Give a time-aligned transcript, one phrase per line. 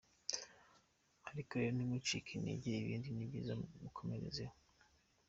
[1.29, 4.55] Ariko rero ntimucike intege ibindi ni byiza mukomerezeho.